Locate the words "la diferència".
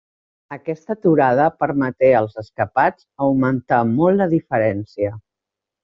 4.23-5.17